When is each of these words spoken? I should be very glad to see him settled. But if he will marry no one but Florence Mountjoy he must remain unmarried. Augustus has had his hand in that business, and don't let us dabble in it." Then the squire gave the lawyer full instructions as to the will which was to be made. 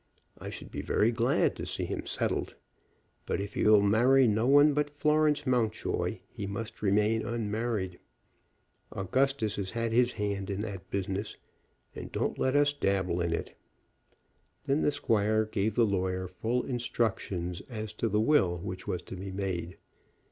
I 0.39 0.49
should 0.49 0.71
be 0.71 0.81
very 0.81 1.11
glad 1.11 1.55
to 1.57 1.65
see 1.67 1.85
him 1.85 2.07
settled. 2.07 2.55
But 3.27 3.39
if 3.39 3.53
he 3.53 3.63
will 3.65 3.83
marry 3.83 4.27
no 4.27 4.47
one 4.47 4.73
but 4.73 4.89
Florence 4.89 5.45
Mountjoy 5.45 6.21
he 6.27 6.47
must 6.47 6.81
remain 6.81 7.21
unmarried. 7.21 7.99
Augustus 8.91 9.57
has 9.57 9.69
had 9.69 9.91
his 9.91 10.13
hand 10.13 10.49
in 10.49 10.61
that 10.61 10.89
business, 10.89 11.37
and 11.93 12.11
don't 12.11 12.39
let 12.39 12.55
us 12.55 12.73
dabble 12.73 13.21
in 13.21 13.31
it." 13.31 13.55
Then 14.65 14.81
the 14.81 14.91
squire 14.91 15.45
gave 15.45 15.75
the 15.75 15.85
lawyer 15.85 16.27
full 16.27 16.63
instructions 16.63 17.61
as 17.69 17.93
to 17.93 18.09
the 18.09 18.19
will 18.19 18.57
which 18.57 18.87
was 18.87 19.03
to 19.03 19.15
be 19.15 19.31
made. 19.31 19.77